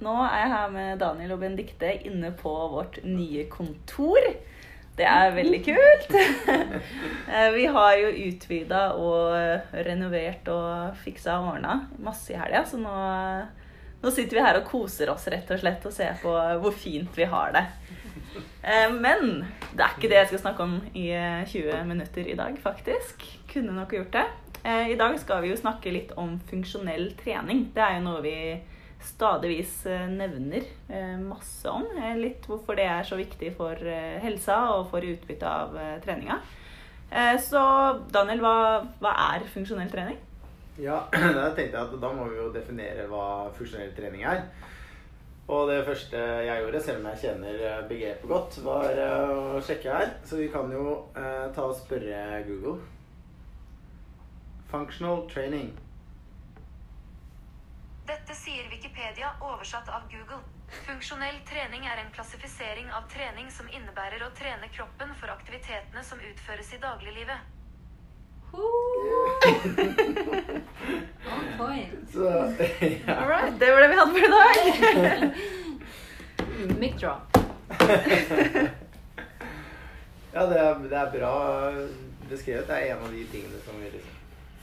[0.00, 4.24] Nå er jeg her med Daniel og Benedicte inne på vårt nye kontor.
[4.96, 6.14] Det er veldig kult.
[7.30, 12.80] Eh, vi har jo utvida og renovert og fiksa og ordna masse i helga, så
[12.80, 12.94] nå,
[14.00, 16.32] nå, sitter vi her og koser oss rett og slett og ser på
[16.64, 17.62] hvor fint vi har det.
[18.66, 19.44] Eh, men
[19.76, 21.06] det er ikke det jeg skal snakke om i
[21.52, 23.22] 20 eh, minutter i dag, faktisk.
[23.52, 24.26] Kunne nok gjort det.
[24.66, 27.68] I dag skal vi jo snakke litt om funksjonell trening.
[27.76, 28.36] Det er jo noe vi
[29.04, 31.86] stadigvis eh, nevner eh, masse om.
[31.96, 33.90] Eh, litt hvorfor det er så viktig for
[34.24, 36.40] helsa og for utbytte av treninga.
[37.42, 37.60] Så
[38.14, 38.56] Daniel, hva,
[39.02, 40.18] hva er funksjonell trening?
[40.78, 41.00] Ja,
[41.38, 43.24] da tenkte jeg at da må vi jo definere hva
[43.56, 44.44] funksjonell trening er.
[45.50, 50.12] Og det første jeg gjorde, selv om jeg kjenner begrepet godt, var å sjekke her.
[50.22, 52.76] Så vi kan jo ta og spørre Google.
[54.70, 55.72] Functional training.
[58.10, 60.38] Dette sier Wikipedia, oversatt av Google.
[60.86, 66.18] Funksjonell trening er en klassifisering av trening som innebærer å trene kroppen for aktivitetene som
[66.18, 67.38] utføres i dagliglivet.
[72.10, 72.42] Så, ja.
[73.14, 74.54] All right, det var det vi hadde for i dag.
[76.82, 77.22] Mic drop.
[80.34, 81.34] ja, det er, det er bra
[82.26, 82.66] beskrevet.
[82.66, 84.19] Det er en av de tingene som vi liksom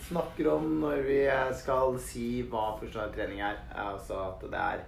[0.08, 1.22] snakker om når vi
[1.60, 3.60] skal si hva funksjonell trening er.
[3.78, 4.86] Altså at det er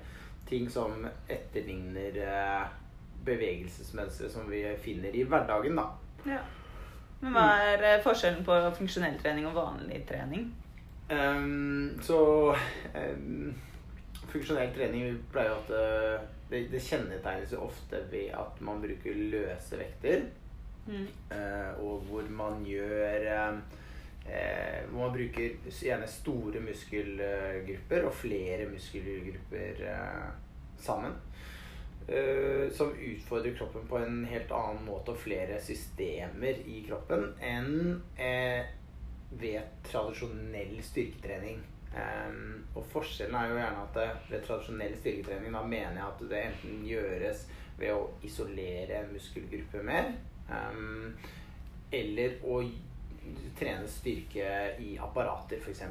[0.49, 2.69] ting som etterligner eh,
[3.25, 5.89] bevegelsesmønstre som vi finner i hverdagen, da.
[6.25, 6.39] Ja.
[7.19, 10.49] Men hva er eh, forskjellen på funksjonell trening og vanlig trening?
[11.09, 12.19] Um, så
[12.93, 13.53] um,
[14.29, 20.27] funksjonell trening pleier at eh, det, det kjennetegnes ofte ved at man bruker løse vekter.
[20.89, 21.05] Mm.
[21.29, 23.59] Uh, og hvor man gjør uh,
[24.29, 30.27] Eh, hvor man bruker gjerne store muskelgrupper og flere muskelgrupper eh,
[30.77, 31.15] sammen.
[32.07, 37.99] Eh, som utfordrer kroppen på en helt annen måte og flere systemer i kroppen enn
[38.21, 38.69] eh,
[39.29, 41.61] ved tradisjonell styrketrening.
[41.89, 46.19] Um, og forskjellen er jo gjerne at det, ved tradisjonell styrketrening da mener jeg at
[46.31, 47.45] det enten gjøres
[47.79, 50.11] ved å isolere en muskelgruppe mer,
[51.95, 52.59] eller å
[53.59, 55.83] trene styrke i apparater, f.eks.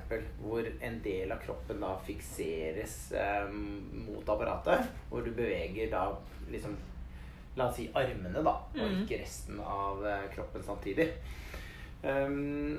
[0.43, 4.89] Hvor en del av kroppen da fikseres eh, mot apparatet.
[5.11, 6.11] Hvor du beveger da
[6.51, 6.77] liksom
[7.59, 9.01] La oss si armene, da, og mm.
[9.03, 11.09] ikke resten av eh, kroppen samtidig.
[12.05, 12.77] Um,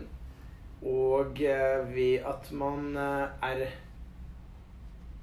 [0.88, 3.66] og eh, ved at man eh, er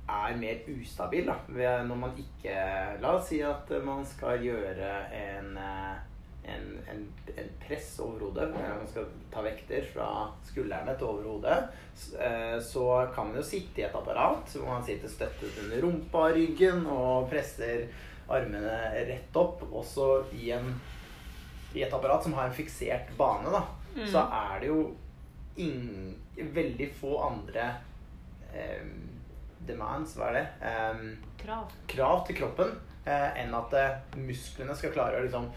[0.08, 1.34] er mer ustabil da,
[1.82, 2.52] når man ikke
[3.02, 5.96] La oss si at man skal gjøre en eh,
[6.46, 7.02] en, en,
[7.36, 8.48] en press over hodet.
[8.54, 10.08] Man skal ta vekter fra
[10.46, 11.56] skuldrene til over hodet.
[12.20, 16.28] Eh, så kan man jo sitte i et apparat hvor man sitter støttet under rumpa
[16.28, 17.88] og ryggen og presser
[18.32, 18.76] armene
[19.08, 19.66] rett opp.
[19.70, 20.70] Også i, en,
[21.74, 23.64] i et apparat som har en fiksert bane, da,
[23.96, 24.06] mm.
[24.12, 24.80] så er det jo
[25.56, 27.70] ingen, veldig få andre
[28.52, 28.84] eh,
[29.66, 30.46] demands, hva er det?
[30.62, 31.06] Um,
[31.40, 31.72] krav.
[31.90, 32.74] krav til kroppen
[33.06, 35.48] eh, enn at eh, musklene skal klare å liksom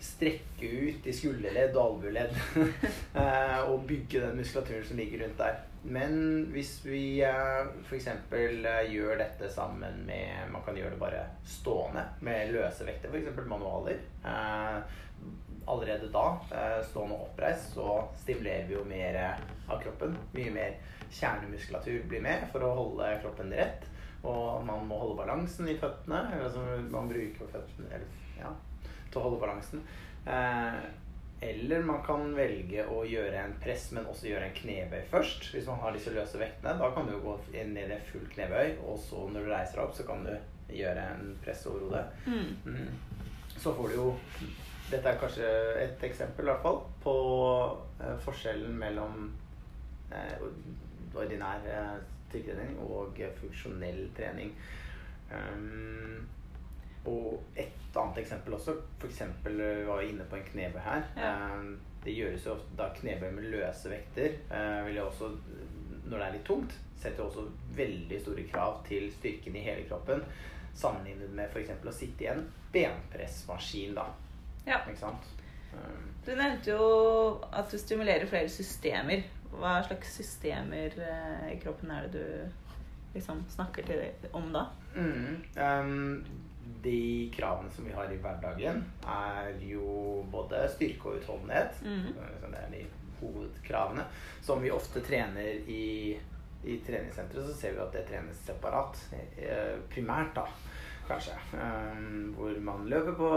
[0.00, 2.36] strekke ut i skulderledd og albueledd
[3.20, 5.58] eh, og bygge den muskulaturen som ligger rundt der.
[5.88, 6.14] Men
[6.52, 8.08] hvis vi uh, f.eks.
[8.90, 13.46] gjør dette sammen med Man kan gjøre det bare stående med løse vekter, f.eks.
[13.46, 14.00] manualer.
[15.68, 16.26] allerede da,
[16.88, 19.18] stående oppreist, så stimulerer vi jo mer
[19.68, 20.16] av kroppen.
[20.34, 20.78] Mye mer
[21.12, 23.86] kjernemuskulatur blir med for å holde kroppen rett.
[24.26, 26.24] Og man må holde balansen i føttene.
[26.42, 28.08] Altså man bruker føttene eller,
[28.40, 28.50] ja,
[29.08, 29.84] til å holde balansen.
[30.26, 30.80] Eh,
[31.40, 35.50] eller man kan velge å gjøre en press, men også gjøre en knebøy først.
[35.54, 36.74] Hvis man har disse løse vektene.
[36.80, 39.94] Da kan du gå ned i full knebøy, og så når du reiser deg opp,
[39.94, 40.32] så kan du
[40.74, 42.06] gjøre en press over hodet.
[42.26, 42.56] Mm.
[42.64, 42.88] Mm.
[43.58, 44.08] Så får du jo
[44.88, 45.48] Dette er kanskje
[45.82, 47.14] et eksempel, i hvert fall, på
[48.00, 49.26] eh, forskjellen mellom
[50.16, 50.46] eh,
[51.12, 51.98] ordinær eh,
[52.30, 54.54] styrketrening og funksjonell trening.
[55.28, 56.24] Um,
[57.08, 58.74] og et annet eksempel også.
[59.00, 59.22] F.eks.
[59.22, 61.06] Eh, var jeg inne på en knebøy her.
[61.16, 61.32] Ja.
[61.32, 61.70] Eh,
[62.04, 64.36] det gjøres jo ofte da knebøy med løse vekter.
[64.54, 65.30] Eh, vil jeg også,
[66.04, 70.24] når det er litt tungt, setter også veldig store krav til styrken i hele kroppen.
[70.78, 71.72] sammenlignet med f.eks.
[71.82, 73.96] å sitte i en benpressmaskin.
[73.96, 74.04] da.
[74.66, 74.78] Ja.
[74.86, 75.26] Ikke sant?
[76.26, 76.84] Du nevnte jo
[77.50, 79.24] at du stimulerer flere systemer.
[79.58, 80.94] Hva slags systemer
[81.50, 82.68] i kroppen er det du
[83.16, 84.68] liksom snakker til om da?
[84.94, 85.42] Mm.
[85.56, 86.24] Um,
[86.82, 91.78] de kravene som vi har i hverdagen, er jo både styrke og utholdenhet.
[91.82, 92.08] Mm.
[92.44, 92.82] Det er de
[93.20, 94.04] hovedkravene.
[94.42, 96.16] Som vi ofte trener i,
[96.64, 99.00] i treningssenteret, så ser vi at det trenes separat.
[99.36, 100.44] eh, Primært, da,
[101.08, 101.34] kanskje.
[101.54, 103.30] Um, hvor man løper på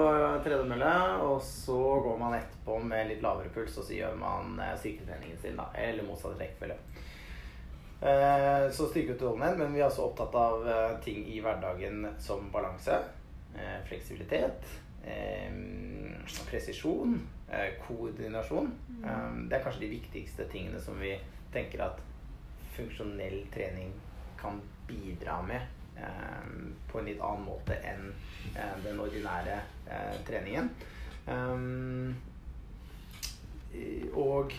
[0.45, 0.91] tredemølle,
[1.23, 5.39] og så går man etterpå med litt lavere puls, og så gjør man eh, styrketreningen
[5.41, 5.69] sin, da.
[5.79, 6.77] Eller motsatt rekkefølge.
[8.01, 12.07] Eh, Så styrke og utholdenhet, men vi er også opptatt av eh, ting i hverdagen
[12.19, 13.20] som balanse, eh,
[13.87, 14.65] fleksibilitet,
[15.03, 15.51] eh,
[16.49, 18.71] presisjon, eh, koordinasjon.
[19.03, 21.19] Eh, Det er kanskje de viktigste tingene som vi
[21.53, 22.01] tenker at
[22.75, 23.91] funksjonell trening
[24.39, 25.61] kan bidra med
[25.97, 26.47] eh,
[26.91, 28.13] på en litt annen måte enn
[28.55, 30.69] eh, den ordinære eh, treningen.
[34.13, 34.53] Og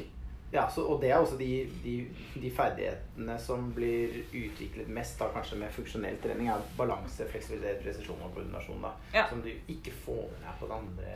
[0.52, 1.48] ja, så, og det er også de,
[1.84, 1.94] de,
[2.36, 8.20] de ferdighetene som blir utviklet mest da, kanskje med funksjonell trening, er balanse, fleksibilitet, presisjon
[8.20, 8.82] og koordinasjon.
[8.84, 9.28] da, Ja.
[9.30, 11.14] Som du ikke får med deg på det andre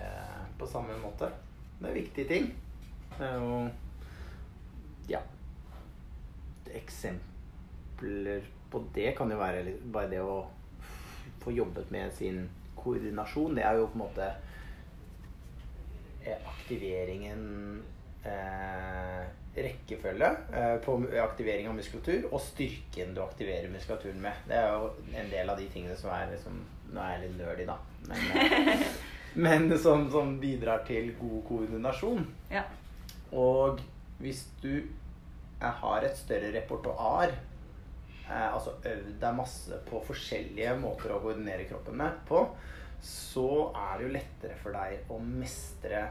[0.56, 1.28] på samme måte.
[1.80, 2.54] Det er viktige ting.
[3.20, 3.70] Er
[5.08, 5.20] Ja.
[6.72, 10.46] Eksempler på det kan jo være bare det å
[11.44, 13.54] få jobbet med sin koordinasjon.
[13.54, 14.30] Det er jo på en måte
[16.24, 17.82] eh, aktiveringen
[19.56, 24.44] rekkefølge eh, på aktivering av muskulatur og styrken du aktiverer muskulaturen med.
[24.48, 27.38] Det er jo en del av de tingene som er liksom Nå er jeg litt
[27.40, 27.74] nerdy, da.
[28.06, 28.82] Men, eh,
[29.46, 32.22] men som, som bidrar til god koordinasjon.
[32.52, 32.62] Ja.
[33.34, 33.80] Og
[34.22, 41.16] hvis du eh, har et større repertoar eh, Altså øvd deg masse på forskjellige måter
[41.16, 42.44] å koordinere kroppen med på,
[43.02, 46.06] så er det jo lettere for deg å mestre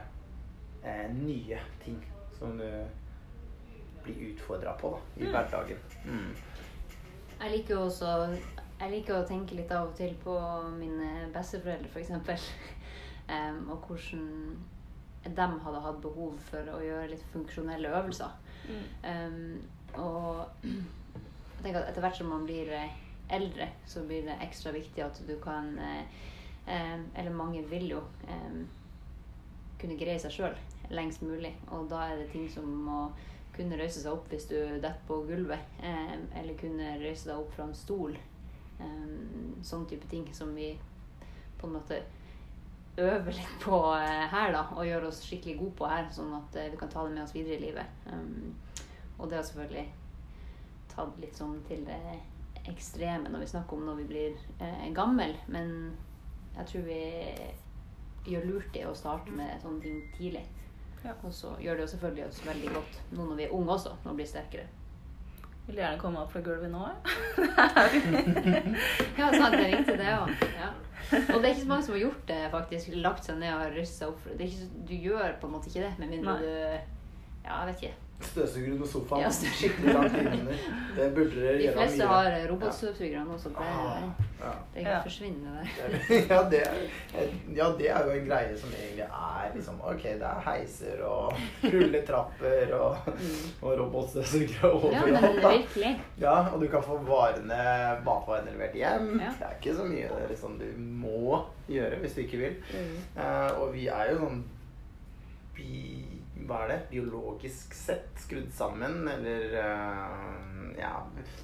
[0.86, 1.98] eh, nye ting
[2.38, 2.68] som du
[4.06, 5.32] blir utfordra på da, i Mm.
[5.32, 5.78] hverdagen.
[6.06, 6.34] Mm.
[7.40, 8.12] Jeg liker jo også
[8.80, 10.32] jeg liker å tenke litt av og til på
[10.76, 12.10] mine besteforeldre, f.eks.
[13.28, 14.26] Um, og hvordan
[15.24, 18.30] de hadde hatt behov for å gjøre litt funksjonelle øvelser.
[18.68, 18.84] Mm.
[19.08, 19.62] Um,
[19.96, 22.68] og jeg tenker at etter hvert som man blir
[23.32, 26.04] eldre, så blir det ekstra viktig at du kan eh,
[27.16, 28.60] Eller mange vil jo um,
[29.80, 30.54] kunne greie seg sjøl
[30.90, 31.54] lengst mulig.
[31.74, 33.00] Og da er det ting som må
[33.56, 35.62] kunne røyse seg opp hvis du detter på gulvet.
[35.82, 38.18] em, eller kunne røyse deg opp fra en stol.
[38.76, 40.74] Um, sånn type ting som vi
[41.56, 42.02] på en måte
[42.96, 44.62] øver litt på eh, her, da.
[44.76, 47.24] Og gjør oss skikkelig gode på her, sånn at eh, vi kan ta det med
[47.24, 48.04] oss videre i livet.
[49.18, 49.86] Og det har selvfølgelig
[50.92, 52.00] tatt litt sånn til det
[52.66, 55.36] ekstreme når vi snakker om når vi blir eh, gammel.
[55.52, 55.72] Men
[56.56, 57.00] jeg tror vi
[58.26, 60.44] gjør lurt i å starte med sånne ting tidlig.
[61.06, 61.14] Ja.
[61.22, 63.92] Og så gjør det jo selvfølgelig oss veldig godt nå når vi er unge også,
[64.04, 64.66] når vi blir sterkere.
[65.66, 66.80] Vil du gjerne komme opp fra gulvet nå?
[69.18, 70.28] Ja, sant, det er riktig det òg.
[70.54, 70.68] Ja.
[71.34, 72.84] Og det er ikke så mange som har gjort det, faktisk.
[73.02, 74.20] Lagt seg ned og røst opp.
[74.38, 76.42] ikke, du gjør på en måte ikke det, med mindre Nei.
[76.42, 76.48] du
[77.46, 77.96] Ja, jeg vet ikke.
[78.20, 79.20] Støvsuger under sofaen.
[79.22, 80.54] Ja, støv- Skikkelig langt innunder.
[80.96, 82.06] Det burde dere De fleste mye.
[82.06, 84.02] har robotstøvsugere nå, så det, Ah,
[84.40, 84.52] ja.
[84.74, 85.00] det Ja.
[85.02, 85.66] forsvinner der.
[86.32, 86.74] ja, det er,
[87.56, 91.32] ja, det er jo en greie som egentlig er liksom Ok, det er heiser og
[91.64, 92.96] rulletrapper og,
[93.62, 95.12] og robotstøvsugere overalt.
[95.12, 96.00] Ja, men virkelig.
[96.20, 97.60] Ja, og du kan få varene,
[98.04, 99.20] matvarene levert hjem.
[99.20, 99.30] Ja.
[99.38, 102.56] Det er ikke så mye det er liksom, du må gjøre hvis du ikke vil.
[102.72, 102.98] Mm.
[103.22, 104.44] Uh, og vi er jo sånn
[105.56, 106.04] bi,
[106.46, 106.78] Hva er det?
[106.90, 110.90] Biologisk sett skrudd sammen, eller uh, Ja,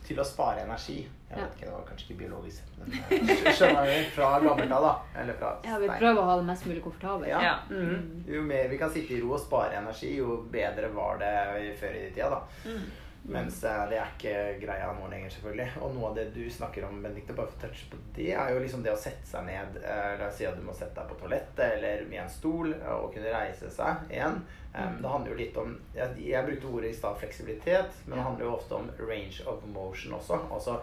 [0.04, 0.98] til å spare energi.
[1.30, 1.46] Jeg Ja.
[1.46, 4.10] vet ikke, det var kanskje ikke biologisk sett, men eh, skjønner du?
[4.12, 5.20] Fra gammelt av, da.
[5.22, 7.30] Eller fra Ja, vi prøver å ha det mest mulig komfortabelt.
[7.32, 7.40] Ja.
[7.46, 7.54] Ja.
[7.70, 8.24] mhm.
[8.28, 11.32] Jo mer vi kan sitte i ro og spare energi, jo bedre var det
[11.80, 12.42] før i tida, da.
[12.68, 12.84] Mm.
[13.22, 15.68] Mens eh, det er ikke greia nå lenger, selvfølgelig.
[15.84, 18.50] Og noe av det du snakker om, Benedicte, bare for å touche på det, er
[18.50, 19.78] jo liksom det å sette seg ned.
[19.78, 22.74] Eh, la oss si at du må sette deg på toalettet eller med en stol
[22.74, 24.42] eh, og kunne reise seg igjen.
[24.72, 28.22] Um, det handler jo litt om Jeg, jeg brukte ordet i stad fleksibilitet, men det
[28.24, 30.38] handler jo ofte om range of motion også.
[30.48, 30.78] Altså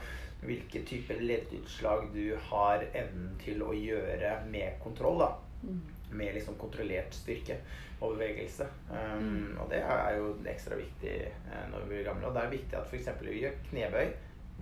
[0.45, 5.25] hvilke typer leddutslag du har evnen til å gjøre med kontroll.
[5.25, 5.81] da Mm.
[6.11, 7.59] Med liksom kontrollert styrke
[7.99, 8.65] og bevegelse.
[8.89, 12.27] Um, Og det er jo ekstra viktig eh, når vi blir gamle.
[12.27, 13.09] Og det er viktig at f.eks.
[13.21, 14.11] vi gjør knebøy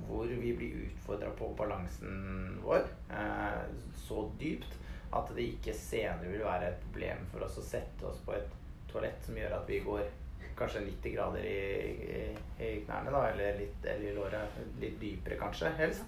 [0.06, 3.64] hvor vi blir utfordra på balansen vår eh,
[3.98, 4.76] så dypt
[5.18, 8.54] at det ikke senere vil være et problem for oss å sette oss på et
[8.92, 10.04] toalett som gjør at vi går
[10.58, 11.58] kanskje 90 grader i,
[12.18, 12.22] i,
[12.66, 16.06] i knærne, da, eller litt eller i låret litt dypere kanskje, helst.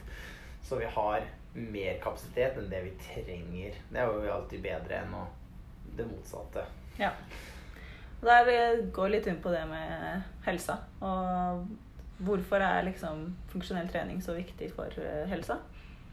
[0.65, 3.77] Så vi har mer kapasitet enn det vi trenger.
[3.89, 5.23] Det er jo alltid bedre enn å,
[5.97, 6.65] det motsatte.
[6.99, 7.13] Ja.
[8.19, 10.77] Og Der eh, går litt inn på det med helsa.
[11.05, 11.65] Og
[12.19, 15.59] hvorfor er liksom funksjonell trening så viktig for eh, helsa?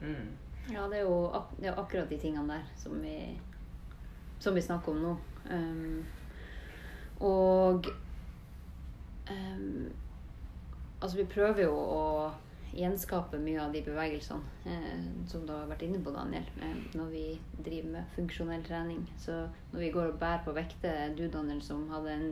[0.00, 0.36] Mm.
[0.70, 3.18] Ja, det er, jo ak det er akkurat de tingene der som vi,
[4.42, 5.12] som vi snakker om nå.
[5.46, 6.06] Um,
[7.22, 7.86] og
[9.30, 9.92] um,
[10.96, 12.02] Altså, vi prøver jo å
[12.76, 17.12] gjenskape mye av de bevegelsene eh, som du har vært inne på, Daniel, eh, når
[17.12, 17.24] vi
[17.58, 19.04] driver med funksjonell trening.
[19.20, 22.28] Så når vi går og bærer på vekter Du, Daniel, som hadde en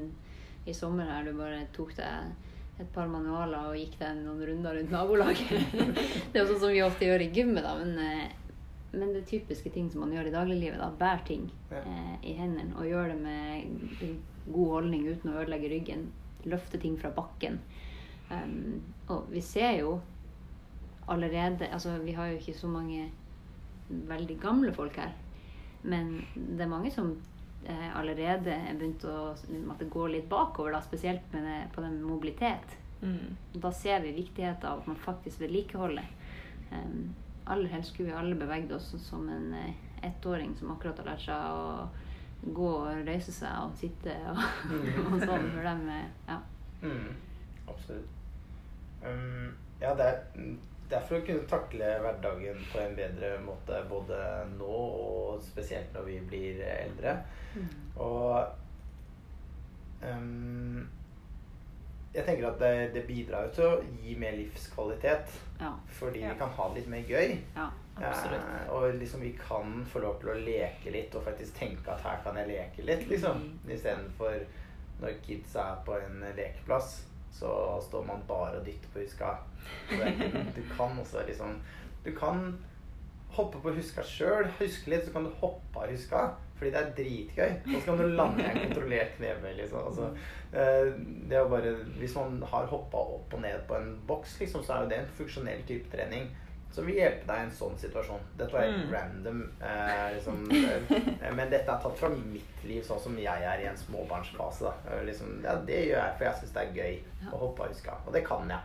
[0.64, 4.78] i sommer her, du bare tok deg et par manualer og gikk deg noen runder
[4.78, 5.74] rundt nabolaget.
[6.32, 7.76] det er jo sånn som vi ofte gjør i gymmet, da.
[7.78, 8.58] Men, eh,
[8.94, 10.80] men det typiske ting som man gjør i dagliglivet.
[10.80, 15.70] da, Bær ting eh, i hendene og gjør det med god holdning uten å ødelegge
[15.72, 16.08] ryggen.
[16.48, 17.60] Løfte ting fra bakken.
[18.30, 18.80] Um,
[19.12, 19.98] og vi ser jo
[21.06, 23.10] allerede Altså, vi har jo ikke så mange
[23.88, 25.12] veldig gamle folk her.
[25.82, 27.10] Men det er mange som
[27.66, 29.34] eh, allerede er begynt å
[29.66, 32.78] måtte gå litt bakover, da, spesielt med det, på den mobilitet.
[33.02, 33.36] Mm.
[33.60, 36.08] Da ser vi viktigheten av at man faktisk vedlikeholder.
[36.72, 37.12] Um,
[37.44, 39.74] aller helst skulle vi alle beveget oss som en eh,
[40.08, 44.40] ettåring som akkurat har lært seg å gå og reise seg og sitte og,
[45.10, 45.50] og sånn.
[45.52, 46.40] For dem, eh, ja.
[46.84, 47.12] Mm.
[47.68, 48.20] Absolutt.
[49.04, 50.22] Um, ja, det er,
[50.90, 54.18] det er for å kunne takle hverdagen på en bedre måte både
[54.58, 57.14] nå og spesielt når vi blir eldre.
[57.96, 58.44] Og
[60.02, 60.88] um,
[62.14, 65.32] jeg tenker at det, det bidrar jo til å gi mer livskvalitet.
[65.60, 65.72] ja.
[65.98, 66.32] Fordi Ja.
[66.32, 67.38] vi kan ha det litt mer gøy.
[67.56, 67.70] ja.
[68.00, 72.00] Eh, og liksom vi kan få lov til å leke litt og faktisk tenke at
[72.02, 73.36] her kan jeg leke litt, liksom.
[73.64, 73.70] Mm.
[73.70, 74.40] Istedenfor
[75.00, 77.50] når kids er på en lekeplass, så
[77.82, 79.34] står man bare og dytter på huska.
[80.56, 81.58] Du kan også liksom
[82.04, 82.58] Du kan
[83.34, 86.24] hoppe på huska sjøl, huske litt, så kan du hoppe av huska.
[86.54, 87.54] Fordi det er dritgøy.
[87.74, 89.50] Og så kan du lande i en kontrollert knebøy.
[89.58, 89.80] Liksom.
[89.88, 90.10] Altså,
[90.52, 90.92] eh,
[91.28, 94.62] det er jo bare, hvis man har hoppa opp og ned på en boks, liksom,
[94.62, 96.30] så er jo det en funksjonell type trening
[96.74, 98.20] som vil hjelpe deg i en sånn situasjon.
[98.36, 98.92] Dette var helt Mm.
[98.92, 103.62] random, eh, liksom, eh, men dette er tatt fra mitt liv, sånn som jeg er
[103.62, 104.72] i en småbarnsfase.
[104.90, 107.30] Eh, Liksom, ja, det gjør jeg, for jeg syns det er gøy Ja.
[107.30, 107.94] å hoppe av huska.
[108.06, 108.58] Og det kan jeg.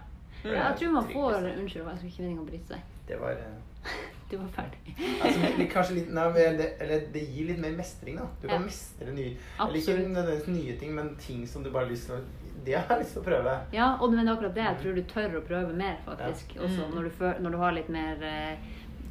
[0.43, 0.53] Mm.
[0.55, 1.33] Jeg tror man får.
[1.59, 2.81] Unnskyld, jeg skulle ikke meningen å bryte deg.
[3.07, 3.57] Det var eh,
[4.29, 4.93] Du var ferdig.
[5.21, 5.39] altså,
[5.73, 8.27] kanskje litt, nei, det, eller det gir litt mer mestring, da.
[8.41, 8.65] Du kan Ja.
[8.67, 12.15] mestre nye Eller ikke nødvendigvis nye ting, men ting som du bare har lyst til
[12.15, 12.21] å
[12.65, 13.53] Det har jeg lyst til å prøve.
[13.73, 14.63] Ja, og men det er akkurat det.
[14.63, 16.55] Jeg tror du tør å prøve mer, faktisk.
[16.55, 16.61] Ja.
[16.61, 16.95] Også Mm.
[16.95, 18.57] når du, føl- når du har litt mer eh,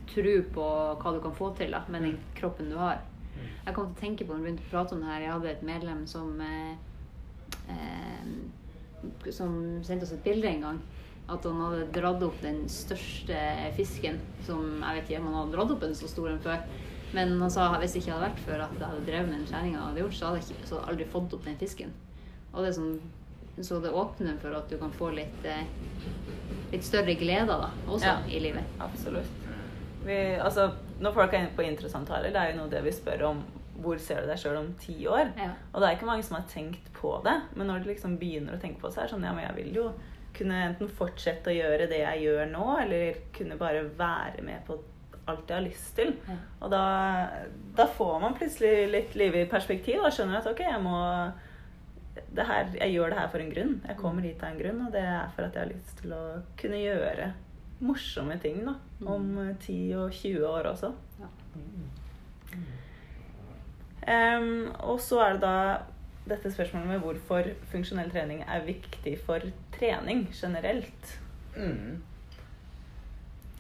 [0.06, 0.66] tro på
[1.02, 2.18] hva du kan få til da, med den Mm.
[2.34, 2.98] kroppen du har.
[3.66, 5.32] Jeg kom til å tenke på når vi begynte å prate om det her, jeg
[5.32, 6.74] hadde et medlem som eh,
[7.68, 10.80] eh, som sendte oss et bilde en gang.
[11.28, 13.36] At han hadde dratt opp den største
[13.76, 16.62] fisken som Jeg vet ikke om han hadde dratt opp en så stor en før.
[17.12, 19.46] Men han sa hvis det ikke hadde vært for at jeg hadde drevet med den
[19.46, 21.92] skjæringa, så hadde jeg ikke, så hadde aldri fått opp den fisken.
[22.54, 23.00] Og det er sånn,
[23.64, 25.64] så det åpner for at du kan få litt, eh,
[26.72, 28.16] litt større gleder da, også Ja.
[28.28, 28.64] i livet.
[28.80, 29.30] Absolutt.
[30.04, 33.22] Vi, altså, når folk er inne på introsamtaler, det er jo noe det vi spør
[33.30, 33.44] om
[33.78, 35.32] hvor ser du deg sjøl om ti år?
[35.38, 35.52] Ja.
[35.72, 38.56] Og det er ikke mange som har tenkt på det, men når du liksom begynner
[38.56, 39.92] å tenke på det, så er det sånn ja, men jeg vil jo
[40.34, 44.78] kunne enten fortsette å gjøre det jeg gjør nå, eller kunne bare være med på
[45.28, 46.12] alt jeg har lyst til.
[46.26, 46.36] Ja.
[46.62, 46.82] Og da,
[47.76, 50.98] da får man plutselig litt liv i perspektiv og skjønner at ok, jeg må
[52.37, 53.75] her, Jeg gjør det her for en grunn.
[53.88, 56.14] Jeg kommer hit av en grunn, og det er for at jeg har lyst til
[56.16, 56.25] å
[56.60, 57.32] kunne gjøre
[57.80, 58.75] morsomme ting da,
[59.06, 60.92] om eh, 10 og 20 år også.
[61.20, 61.30] Ja.
[64.08, 65.56] Um, og så er det da
[66.28, 69.44] dette spørsmålet med hvorfor funksjonell trening er viktig for
[69.76, 71.18] trening generelt.
[71.56, 72.00] Mm.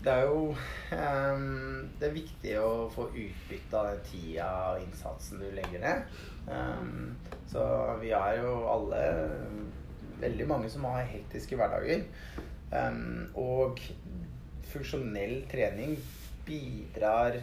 [0.04, 5.42] Det er jo um, Det er viktig å få utbytte av den tida og innsatsen
[5.42, 6.20] du legger ned.
[6.46, 7.16] Um,
[7.50, 7.64] så
[8.02, 9.02] vi er jo alle
[10.22, 12.06] veldig mange som har hektiske hverdager.
[12.70, 13.82] Um, og
[14.70, 15.96] funksjonell trening
[16.46, 17.40] bidrar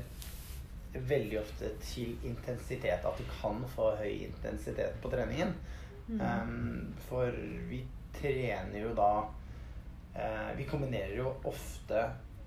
[0.95, 3.03] veldig ofte til intensitet.
[3.03, 5.51] At du kan få høy intensitet på treningen.
[6.05, 7.33] Ehm, for
[7.65, 7.79] vi
[8.13, 12.03] trener jo da uh, Vi kombinerer jo ofte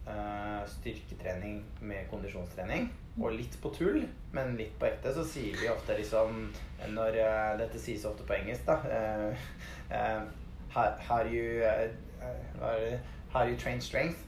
[0.08, 2.90] eh, styrketrening med kondisjonstrening.
[3.20, 5.12] Og litt på tull, men litt på ekte.
[5.14, 6.52] Så sier vi ofte liksom
[6.94, 8.76] Når uh, Dette sies ofte på engelsk, da.
[8.94, 9.48] eh,
[9.90, 10.20] eh,
[10.70, 11.64] how, how do you?
[13.32, 14.18] How you train strength?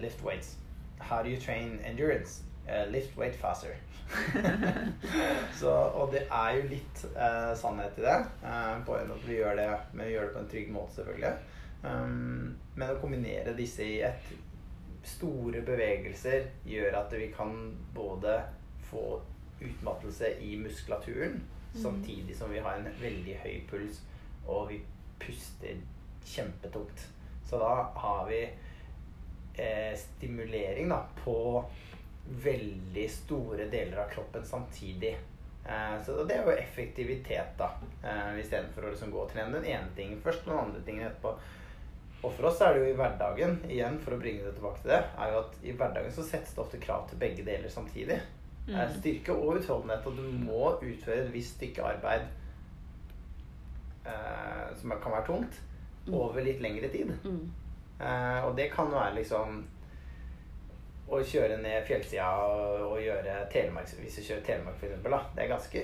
[0.00, 0.56] Lift weights.
[0.98, 2.42] How do you train endurance?
[2.68, 3.74] Uh, lift weight faster.
[5.60, 8.18] så, og det er jo litt uh, sannhet i det.
[8.44, 10.94] Uh, på en måte vi gjør det, men vi gjør det på en trygg måte,
[11.00, 11.32] selvfølgelig.
[11.82, 14.30] Um, men å kombinere disse i ett
[15.06, 17.56] store bevegelser gjør at vi kan
[17.94, 18.38] både
[18.90, 19.20] få
[19.62, 21.42] utmattelse i muskulaturen,
[21.74, 24.02] samtidig som vi har en veldig høy puls,
[24.46, 24.80] og vi
[25.22, 25.78] puster
[26.26, 27.06] kjempetungt.
[27.48, 28.42] Så da har vi
[29.54, 31.64] eh, stimulering da, på
[32.44, 35.16] veldig store deler av kroppen samtidig.
[35.66, 37.70] Eh, så det er jo effektivitet, da.
[38.02, 41.08] Eh, Istedenfor å liksom gå og trene den ene tingen først og den andre tingen
[41.08, 41.34] etterpå.
[42.22, 44.92] Og for oss er det jo i hverdagen, igjen for å bringe det tilbake til
[44.92, 48.20] det, er jo at i hverdagen så settes det ofte krav til begge deler samtidig.
[48.68, 48.76] Mm.
[48.94, 52.28] Styrke og utholdenhet, og du må utføre et visst stykke arbeid
[54.06, 55.58] eh, som kan være tungt,
[56.12, 57.10] over litt lengre tid.
[57.26, 57.42] Mm.
[57.98, 59.64] Eh, og det kan være liksom
[61.12, 65.20] å kjøre ned fjellsida og, og gjøre Telemark Hvis du kjører Telemark, for eksempel, da.
[65.34, 65.82] Det er ganske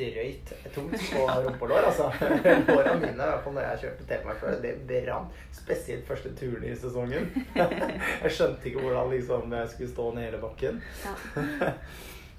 [0.00, 2.06] drøyt tungt på rumpe og lår, altså.
[2.68, 5.40] Låra mine, i hvert fall når jeg kjørte Telemark før, det brant.
[5.56, 7.28] Spesielt første turen i sesongen.
[8.24, 10.80] Jeg skjønte ikke hvordan liksom, jeg skulle stå ned hele bakken.
[11.04, 11.72] Ja.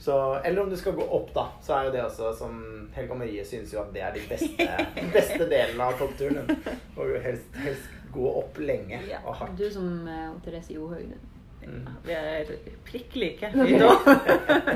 [0.01, 2.55] Så, eller om du skal gå opp, da, så er jo det også som
[2.95, 4.65] Helga Marie syns jo at det er de beste,
[5.13, 6.50] beste delene av toppturen.
[6.98, 9.19] Og helst, helst gå opp lenge Ja.
[9.21, 9.53] og hardt.
[9.62, 11.13] Du som uh, Therese Johaug.
[11.13, 11.67] du.
[11.69, 11.86] Mm.
[12.07, 12.50] Vi er
[12.89, 13.51] prikk like.
[13.53, 13.91] Vi to.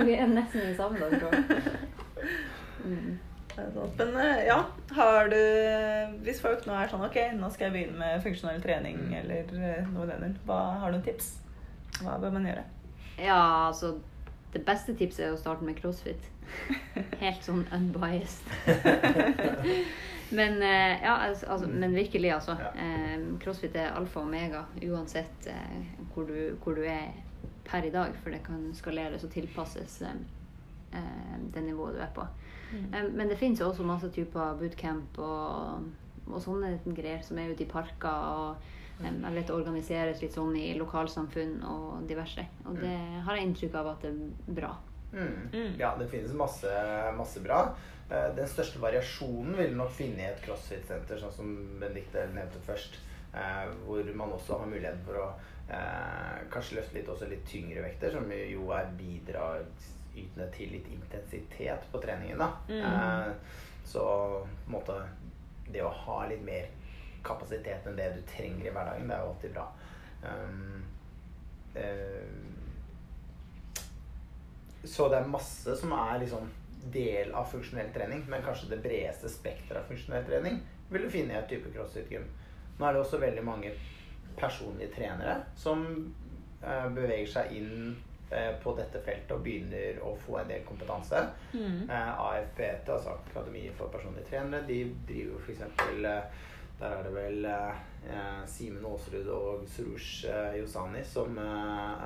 [0.05, 1.73] Vi er nesten i samme dag, tror jeg.
[2.85, 3.17] Mm.
[3.97, 5.37] Men eh, ja, har du
[6.25, 9.13] Hvis folk nå er sånn Ok, nå skal jeg begynne med funksjonell trening Mm.
[9.21, 11.29] eller eh, noe den hva har du noen tips?
[12.01, 12.65] Hva bør man gjøre?
[13.21, 13.93] Ja, altså
[14.53, 16.27] Det beste tipset er å starte med crossfit.
[17.23, 18.47] Helt sånn unbiased.
[20.39, 22.55] men eh, ja, altså, altså, men virkelig, altså.
[22.59, 22.71] Ja.
[23.43, 25.49] Crossfit er alfa og omega uansett
[26.13, 27.11] hvor, du, hvor du er
[27.67, 28.15] per i dag.
[28.23, 29.99] For det kan skaleres og tilpasses
[31.51, 32.23] det nivået du er på.
[32.73, 35.85] Eh, men det fins også masse typer bootcamp og,
[36.27, 38.09] og sånne greier som er ute i parker.
[38.09, 38.55] og
[39.03, 42.45] jeg vet det organiseres litt sånn i lokalsamfunn og diverse.
[42.65, 42.93] Og det
[43.25, 44.69] har jeg inntrykk av at det er bra.
[45.11, 45.49] Mm.
[45.51, 45.73] Mm.
[45.79, 46.71] Ja, det finnes masse,
[47.17, 47.75] masse bra.
[48.09, 52.61] Eh, Den største variasjonen vil du nok finne i et crossfit-senter, sånn som Benedicte nevnte
[52.63, 52.95] først.
[53.33, 55.27] eh, Hvor man også har muligheten for å
[55.69, 58.91] eh, kanskje løfte litt, også litt tyngre vekter, som jo er
[60.15, 62.37] bidragsytende til litt intensitet på treningen.
[62.39, 62.51] Da.
[62.69, 62.81] Mm.
[62.81, 63.33] Eh,
[63.85, 64.01] Så
[64.65, 64.93] på en måte
[65.71, 66.67] det å ha litt mer
[67.23, 69.65] kapasitet enn det du trenger i hverdagen, det er jo alltid bra.
[70.23, 70.83] Um,
[71.75, 72.25] eh,
[74.83, 76.49] så det er masse som er liksom
[76.93, 81.33] del av funksjonell trening, men kanskje det bredeste spekteret av funksjonell trening vil du finne
[81.33, 82.25] i et type crossfit-gym.
[82.77, 83.71] Nå er det også veldig mange
[84.37, 85.85] personlige trenere som
[86.61, 88.04] eh, beveger seg inn eh,
[88.63, 91.21] på dette feltet og begynner å få en del kompetanse.
[91.53, 91.85] Mm.
[91.89, 95.61] Eh, AFPT, altså Akademi for personlige trenere, de driver f.eks.
[95.61, 96.41] Eh,
[96.79, 102.01] der er det vel eh, eh, Simen Aasrud og Surush eh, Yosani som eh,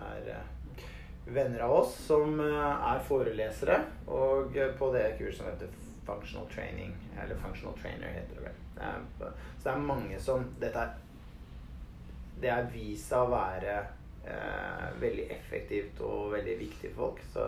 [0.00, 0.86] er eh,
[1.28, 3.82] venner av oss, som eh, er forelesere.
[4.06, 5.76] Og eh, på det kurset som heter
[6.08, 8.64] Functional Training, eller Functional Trainer heter det vel.
[8.80, 10.96] Eh, så det er mange som Dette er
[12.38, 13.94] Det er vist å være eh,
[15.00, 17.22] veldig effektivt og veldig viktig for folk.
[17.32, 17.46] Så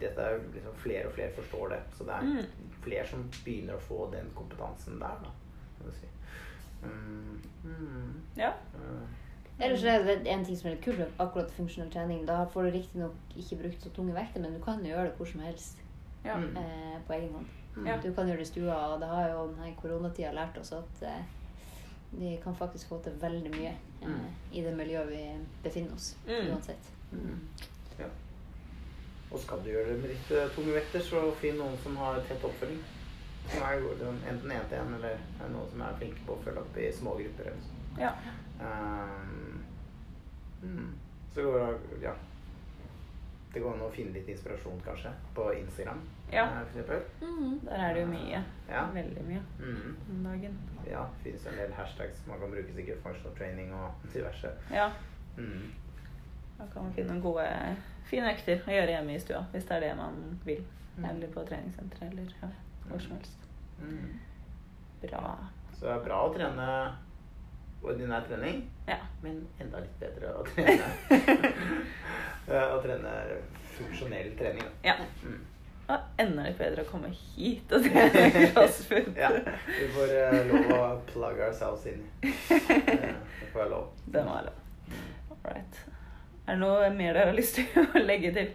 [0.00, 1.78] dette er liksom flere og flere forstår det.
[1.98, 2.72] Så det er Mm.
[2.82, 5.30] flere som begynner å få den kompetansen der, da.
[5.92, 6.06] Si.
[6.82, 8.48] Mm, mm, Ja.
[8.74, 12.26] eh, Ellers er det en ting som er litt kult med akkurat funksjonell trening.
[12.26, 15.16] Da får du riktignok ikke brukt så tunge vekter, men du kan jo gjøre det
[15.18, 15.76] hvor som helst
[16.24, 16.36] ja.
[16.36, 16.56] Mm.
[16.56, 17.46] eh, på egen hånd.
[17.86, 17.96] Ja.
[17.96, 21.02] Du kan gjøre det i stua, og det har jo denne koronatida lært oss at
[21.02, 21.22] eh,
[22.18, 23.68] vi kan faktisk få til veldig mye
[24.02, 24.26] eh, Mm.
[24.52, 25.22] i det miljøet vi
[25.62, 26.52] befinner oss, Mm.
[26.52, 26.90] uansett.
[27.12, 27.40] mm.
[27.98, 28.06] Ja.
[29.30, 32.20] Og skal du gjøre det med litt eh, tunge vekter, så finn noen som har
[32.28, 32.80] tett oppfølging.
[33.48, 33.82] Som er
[34.30, 36.92] enten én til én, eller er noen som er flinke på å følge opp i
[36.92, 37.44] små grupper.
[37.50, 38.00] Eller sånn.
[38.00, 38.12] ja.
[38.60, 39.64] Um,
[40.62, 40.94] mm.
[41.34, 42.12] Så går det Ja.
[43.58, 45.98] Det går an å finne litt inspirasjon, kanskje, på Instagram.
[46.30, 46.44] Ja.
[46.60, 47.00] eh, For.
[47.26, 47.56] Mm.
[47.64, 48.42] Der er det jo mye.
[48.68, 48.84] Ja.
[48.94, 49.96] Veldig mye Mm.
[50.10, 50.58] om dagen.
[50.86, 54.52] Ja, det finnes en del hashtags man kan bruke sikkert functional training og diverse.
[54.70, 54.90] Ja.
[55.36, 55.72] Mm.
[56.58, 57.48] Da kan man finne noen gode,
[58.06, 60.62] fine økter å gjøre hjemme i stua, hvis det er det man vil.
[60.96, 61.04] Mm.
[61.10, 62.48] Eller på treningssenter, eller ja,
[62.88, 63.48] hvor som helst.
[63.82, 64.20] Mm.
[65.02, 65.36] Bra.
[65.74, 66.70] Så det er bra å trene
[67.82, 68.96] ordinær trening, Ja.
[69.22, 70.88] men enda litt bedre å trene
[72.74, 73.12] Å trene
[73.76, 74.62] funksjonell trening.
[74.64, 74.72] da.
[74.90, 74.96] ja.
[75.22, 75.38] Mm.
[75.88, 79.06] Og enda litt bedre å komme hit og trene crossfit.
[79.16, 79.30] Ja,
[79.64, 82.02] vi får uh, lov å plug ourselves inn.
[82.20, 83.86] Det får være lov.
[84.04, 84.98] Det må være lov.
[85.38, 85.78] Alright.
[86.48, 88.50] Er det noe mer dere har lyst til å legge til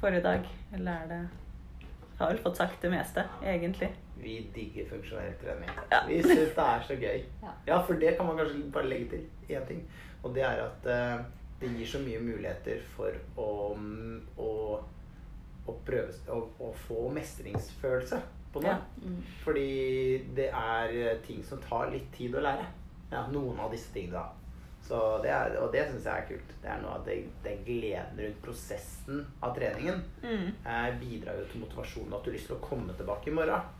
[0.00, 0.48] forrige dag?
[0.76, 3.90] Eller er det jeg Har vel fått sagt det meste, egentlig.
[4.22, 5.70] Vi digger funksjonell trening.
[5.90, 6.00] Ja.
[6.08, 7.24] Vi syns det er så gøy.
[7.42, 7.52] Ja.
[7.66, 9.26] Ja, for det kan man kanskje bare legge til
[9.56, 9.82] én ting.
[10.22, 11.24] Og det er at uh,
[11.60, 13.50] det gir så mye muligheter for å,
[14.38, 14.50] å,
[15.68, 18.18] å prøve å, å få mestringsfølelse
[18.54, 18.74] på noe.
[18.74, 19.04] Ja.
[19.04, 19.20] Mm.
[19.44, 19.68] Fordi
[20.36, 22.66] det er eh, ting som tar litt tid å lære.
[23.12, 24.24] Ja, noen av disse tingene.
[24.88, 26.52] Så det er, og det syns jeg er kult.
[26.62, 30.46] Det er noe av det, det gleden rundt prosessen av treningen Mm.
[30.64, 33.74] eh, bidrar jo til motivasjonen at du har lyst til å komme tilbake i morgen.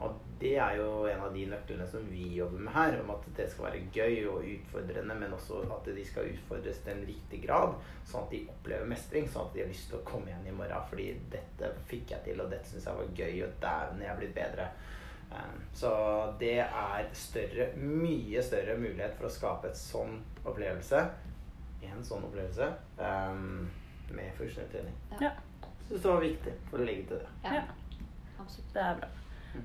[0.00, 3.26] Og det er jo en av de nøklene som vi jobber med her, om at
[3.36, 7.42] det skal være gøy og utfordrende, men også at de skal utfordres til en riktig
[7.42, 7.74] grad,
[8.08, 10.54] sånn at de opplever mestring, sånn at de har lyst til å komme igjen i
[10.56, 10.86] morgen.
[10.88, 14.22] Fordi dette fikk jeg til, og dette syns jeg var gøy, og dæven, jeg er
[14.22, 14.70] blitt bedre.
[15.30, 15.90] Um, Så
[16.40, 21.04] det er større, mye større mulighet for å skape et sånn opplevelse,
[21.86, 23.68] en sånn opplevelse, um,
[24.10, 24.96] med funksjonell trening.
[25.20, 25.36] Ja.
[25.86, 27.30] Syns det var viktig for å legge til det.
[27.44, 27.60] Ja.
[27.60, 27.62] Ja.
[28.40, 28.72] Absolutt.
[28.74, 29.08] Det er bra.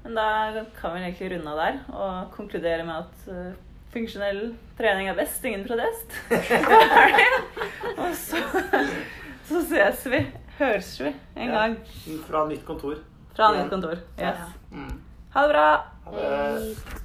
[0.04, 3.54] Men da kan vi egentlig runde av der og konkludere med at eh,
[3.93, 4.41] funksjonell
[4.78, 6.08] trening er best, ingen protest.
[8.02, 8.38] og så,
[9.48, 10.21] så, ses vi,
[10.60, 11.54] høres vi en ja.
[11.56, 11.80] gang.
[12.28, 12.95] Fra nytt kontor.
[13.36, 13.98] Fra nytt kontor.
[14.19, 14.21] Yes.
[14.21, 14.34] Ja.
[14.71, 15.02] Mm.
[15.36, 15.69] Ha det bra.
[16.06, 16.95] Ha det.